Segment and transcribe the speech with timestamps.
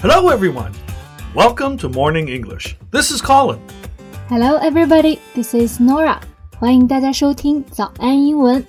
[0.00, 0.72] Hello, everyone.
[1.34, 2.76] Welcome to Morning English.
[2.92, 3.58] This is Colin.
[4.28, 5.18] Hello, everybody.
[5.34, 6.20] This is Norah.
[6.56, 8.64] 欢迎大家收听早安英文。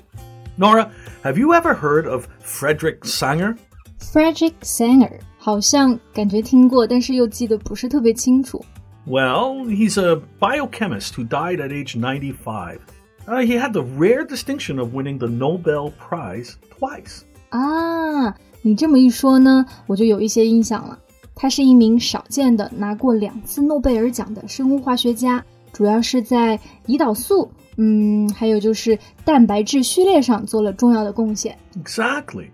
[0.57, 0.89] Norah,
[1.21, 3.55] have you ever heard of Frederick Sanger?
[3.99, 8.65] Frederick Sanger 好像感觉听过，但是又记得不是特别清楚。
[9.05, 12.79] Well, he's a biochemist who died at age 95.
[13.27, 17.21] Uh, he had the rare distinction of winning the Nobel Prize twice.
[17.49, 20.97] 啊，你这么一说呢，我就有一些印象了。
[21.38, 31.58] 他是一名少见的拿过两次诺贝尔奖的生物化学家，主要是在胰岛素，嗯，还有就是蛋白质序列上做了重要的贡献。
[31.82, 32.50] Exactly.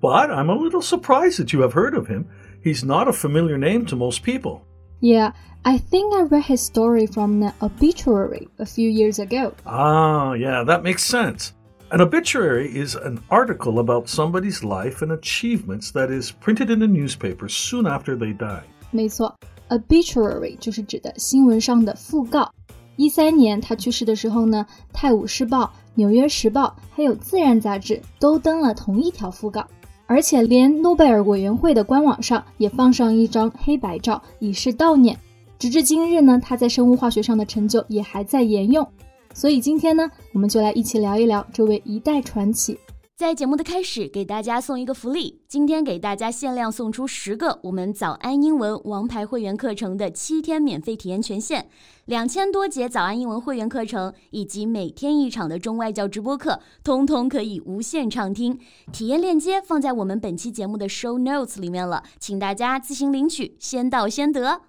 [0.00, 2.24] But I'm a little surprised that you have heard of him.
[2.64, 4.62] He's not a familiar name to most people.
[5.00, 5.32] Yeah,
[5.64, 9.52] I think I read his story from an obituary a few years ago.
[9.66, 11.52] Ah, yeah, that makes sense.
[11.91, 16.85] An obituary is an article about somebody's life and achievements that is printed in the
[16.85, 18.61] newspaper soon after they die.
[18.91, 19.35] 没错
[19.69, 22.53] ，obituary 就是指的新闻上的讣告。
[22.95, 25.63] 一三年他去世的时候呢，《泰晤士报》
[25.95, 29.65] 《纽约时报》还有《自然》杂志都登了同一条讣告，
[30.05, 35.17] 而且连诺贝尔委员会的官网上也放上一张黑白照，以示悼念。
[35.57, 38.87] 直至今日呢，他在生物化学上的成就也还在沿用。
[39.33, 42.77] 所以今天呢，我们就来一起聊一聊这位一代传奇。
[43.15, 51.67] 在节目的开始，给大家送一个福利，今天给大家限量送出十个我们早安英文王牌会员课程的七天免费体验权限，
[52.05, 58.57] 两千多节早安英文会员课程以及每天一场的中外教直播课，通通可以无限畅听。
[58.93, 64.61] 体验链接放在我们本期节目的 show notes 里面了，请大家自行领取，先到先得。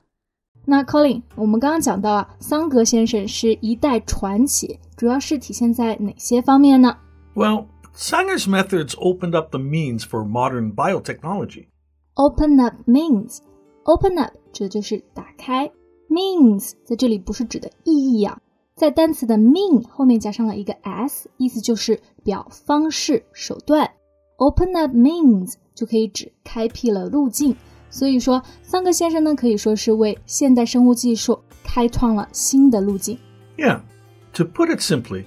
[0.67, 6.97] 那 Colin，我们刚刚讲到啊，桑格先生是一代传奇，主要是体现在哪些方面呢
[7.35, 11.67] ？Well, Sanger's methods opened up the means for modern biotechnology.
[12.15, 13.39] Open up means
[13.85, 15.71] open up 指的就是打开
[16.09, 18.39] ，means 在这里不是指的意义啊，
[18.77, 23.91] 在单词的 mean 后面加上了一个 s，意思就是表方式、手段。
[24.37, 27.57] Open up means 就可以指开辟了路径。
[27.90, 33.18] 所以说，桑格先生呢可以说是为现代生物技术开创了新的路径。
[33.58, 33.82] Yeah.
[34.34, 35.24] To put it simply,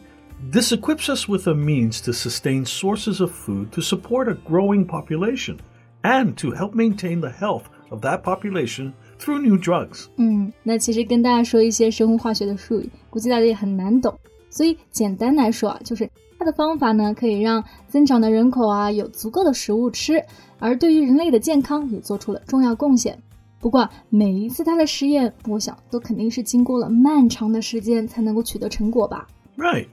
[0.53, 4.85] this equips us with a means to sustain sources of food to support a growing
[4.85, 5.57] population
[6.03, 10.09] and to help maintain the health of that population through new drugs.
[10.17, 14.15] 嗯，那其实跟大家说一些生物化学的术语，估计大家也很难懂。
[14.51, 16.09] 所以简单来说啊，就是
[16.44, 20.22] 它的方法呢，可以让增长的人口啊有足够的食物吃，
[20.60, 23.18] 而对于人类的健康也做出了重要贡献。
[23.62, 29.26] 不过每一次它的实验，我想都肯定是经过了漫长的时间才能够取得成果吧。
[29.56, 29.88] Right.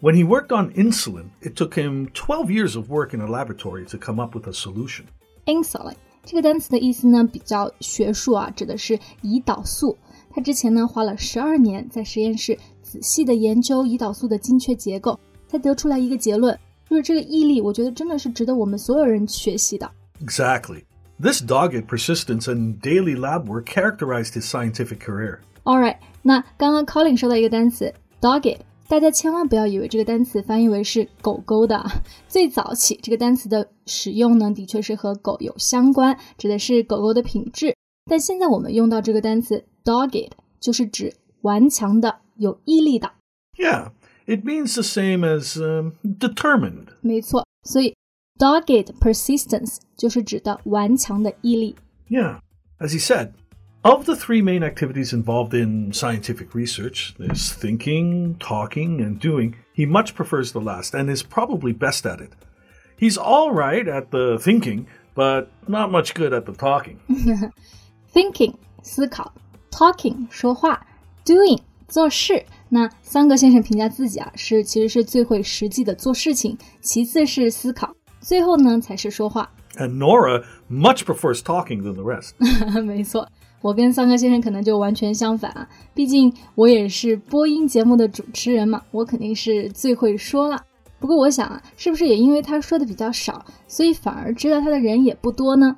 [0.00, 3.84] When he worked on insulin, it took him 12 years of work in a laboratory
[3.90, 5.02] to come up with a solution.
[5.44, 5.92] insulin
[6.24, 9.98] 这个单词的意思呢比较学术啊，指的是胰岛素。
[10.30, 15.20] 他之前呢花了十二年在实验室仔细的研究胰岛素的精确结构，
[15.51, 16.57] 才得出来一个结论，
[16.89, 19.89] 就是这个毅力，我觉得真的是值得我们所有人学习的。
[20.23, 20.83] Exactly.
[21.19, 25.39] This dogged persistence and daily lab work characterized his scientific career.
[25.63, 31.83] All right，那刚刚 Colin 说到一个单词 dogged，大家千万不要以为这个单词翻译为是狗狗的。
[32.27, 37.75] 最早起这个单词的使用呢，的确是和狗有相关，指的是狗狗的品质。
[38.09, 43.11] 但现在我们用到这个单词 dogged，就是指顽强的、有毅力的。
[43.57, 43.89] Yeah,
[44.25, 46.87] it means the same as um, determined.
[47.01, 47.95] 没错，所以
[48.37, 51.75] dogged persistence 就是指的顽强的毅力。
[52.09, 52.39] Yeah,
[52.79, 53.31] as he said,
[53.83, 59.55] of the three main activities involved in scientific research, there's thinking, talking, and doing.
[59.73, 62.31] He much prefers the last and is probably best at it.
[62.97, 66.99] He's all right at the thinking, but not much good at the talking.
[68.11, 69.31] thinking 思考，
[69.69, 70.85] talking 说话，
[71.25, 72.43] doing 做事。
[72.74, 79.50] 那桑格先生评价自己啊，是其实是最会实际的做事情，其次是思考，最后呢才是说话。
[79.76, 82.32] And Norah much prefers talking than the rest.
[82.82, 83.28] 没错，
[83.60, 90.64] 我跟桑格先生可能就完全相反啊，毕竟我也是播音节目的主持人嘛，我肯定是最会说了。
[90.98, 95.76] 不过我想啊，是不是也因为他说的比较少，所以反而知道他的人也不多呢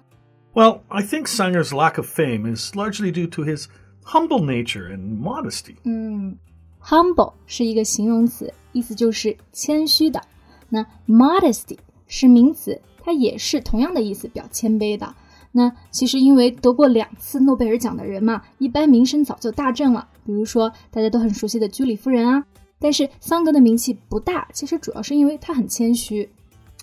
[0.53, 3.65] ？Well, I think Sanger's lack of fame is largely due to his
[4.05, 5.75] humble nature and modesty.
[5.83, 6.37] 嗯。
[6.84, 10.22] ，humble 是一个形容词，意思就是谦虚的。
[10.70, 15.16] 那 modesty 是名词，它也是同样的意思，表谦卑的。
[15.52, 20.08] 那其实因为得过两次诺贝尔奖的人嘛，一般名声早就大振了。
[20.26, 22.46] 比如说大家都很熟悉的居里夫人啊。
[22.78, 26.30] 但是桑格的名气不大，其实主要是因为他很谦虚。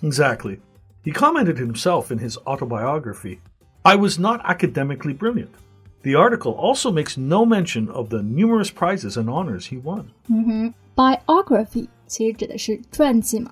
[0.01, 0.59] Exactly.
[1.03, 3.39] He commented himself in his autobiography
[3.83, 5.47] I was not academically brilliant.
[6.03, 10.05] The article also makes no mention of the numerous prizes and honors he won.
[10.29, 13.51] 嗯哼，biography 其实指的是传记嘛，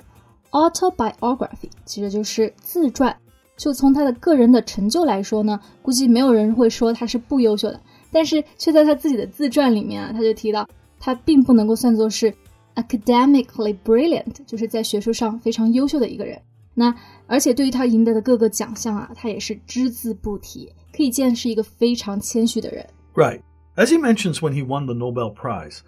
[0.51, 3.15] autobiography 其实就是自传。
[3.57, 7.79] 就从他的个人的成就来说呢，估计没有人会说他是不优秀的，
[8.11, 10.67] 但是却在他自己的自传里面啊，他就提到
[10.99, 12.33] 他并不能够算作是
[12.75, 16.41] academically brilliant，就是在学术上非常优秀的一个人。
[16.79, 16.93] 那
[17.27, 22.85] 而且对于他赢得的各个奖项啊，他也是只字不提，可以见是一个非常谦虚的人。
[23.13, 23.41] Right.
[23.75, 25.79] As he mentions when he won the Nobel Prize,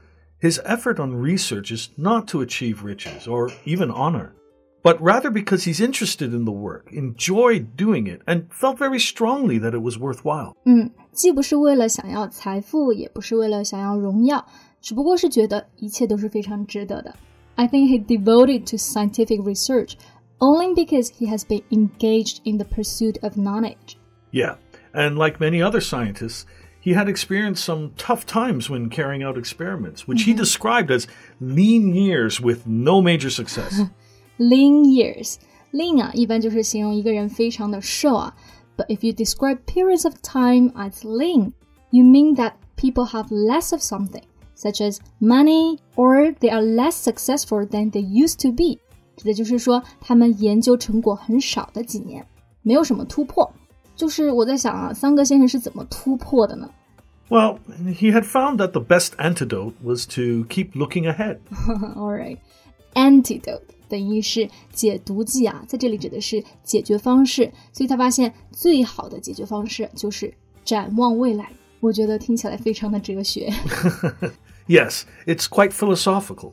[0.41, 4.31] his effort on research is not to achieve riches or even honor,
[4.83, 9.59] but rather because he's interested in the work, enjoyed doing it, and felt very strongly
[9.59, 10.53] that it was worthwhile.
[10.65, 14.45] 嗯，既不是为了想要财富，也不是为了想要荣耀，
[14.81, 17.15] 只不过是觉得一切都是非常值得的。
[17.55, 19.93] I think he devoted to scientific research
[20.41, 23.97] only because he has been engaged in the pursuit of knowledge.
[24.31, 24.55] Yeah,
[24.93, 26.45] and like many other scientists,
[26.79, 31.07] he had experienced some tough times when carrying out experiments, which he described as
[31.41, 33.81] lean years with no major success.
[34.39, 35.37] Lean years,
[35.73, 38.35] lean 啊，一般就是形容一个人非常的瘦啊。
[38.77, 41.53] But if you describe periods of time as lean,
[41.89, 44.23] you mean that people have less of something,
[44.55, 48.79] such as money, or they are less successful than they used to be.
[49.21, 52.25] 指的就是说他们研究成果很少的几年，
[52.61, 53.51] 没有什么突破。
[53.95, 56.69] 就是我在想啊，桑格先生是怎么突破的呢
[57.29, 57.57] well,
[57.99, 61.39] he had found that the best antidote was to keep looking ahead.
[61.95, 62.37] ？All right,
[62.93, 70.33] antidote 等于是解毒剂啊，在这里指的是解决方式，所以他发现最好的解决方式就是
[70.63, 71.49] 展望未来。
[71.79, 73.51] 我觉得听起来非常的哲学。
[74.67, 76.51] Yes, it's quite philosophical.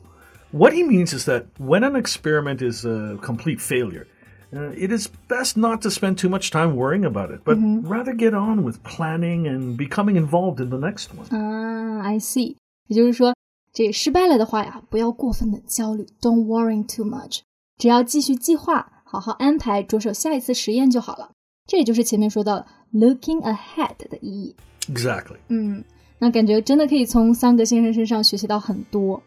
[0.51, 4.07] What he means is that when an experiment is a complete failure,
[4.53, 8.13] uh, it is best not to spend too much time worrying about it, but rather
[8.13, 11.27] get on with planning and becoming involved in the next one.
[11.35, 12.55] 啊，I see，
[12.87, 13.35] 也就是说，
[13.73, 17.41] 这失败了的话呀，不要过分的焦虑，Don't worry too much，
[17.77, 21.31] 只要继续计划，好好安排，着手下一次实验就好了。
[21.67, 24.55] 这也就是前面说到的 looking ahead 的意义。
[24.87, 25.37] Exactly.
[25.49, 25.83] 嗯，
[26.19, 29.21] 那感觉真的可以从桑格先生身上学习到很多。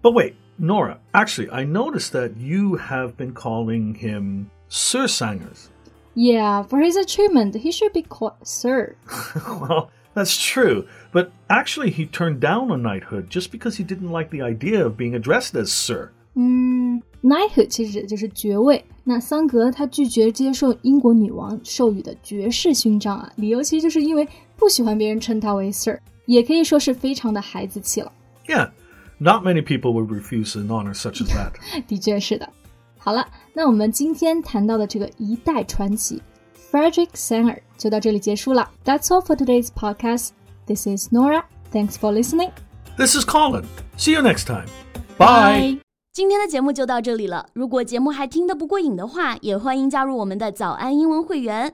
[0.00, 5.69] But wait, Norah, actually, I noticed that you have been calling him Sir Sangers.
[6.13, 8.95] Yeah, for his achievement, he should be called Sir.
[9.59, 10.85] well, that's true.
[11.11, 14.95] But actually, he turned down a knighthood just because he didn't like the idea of
[14.95, 16.11] being addressed as Sir.
[16.35, 18.85] Mm, 嗯，knighthood 其实就是爵位。
[19.03, 28.11] 那桑格他拒绝接受英国女王授予的爵士勋章啊，理由其实就是因为不喜欢别人称他为 Sir，也可以说是非常的孩子气了。
[28.45, 28.69] Yeah,
[29.21, 31.51] not many people would refuse an honor such as that.
[31.73, 31.85] that。
[31.87, 32.49] 的确是的。
[32.97, 36.21] 好了，那我们今天谈到的这个一代传奇
[36.71, 38.69] Frederick Sanger 就到这里结束了。
[38.83, 40.29] That's all for today's podcast.
[40.65, 41.43] This is Norah.
[41.71, 42.51] Thanks for listening.
[42.97, 43.65] This is Colin.
[43.97, 44.67] See you next time.
[45.17, 45.27] Bye.
[45.27, 45.79] Bye.
[46.13, 47.47] 今天的节目就到这里了。
[47.53, 51.73] 如果节目还听得不过瘾的话，也欢迎加入我们的早安英文会员。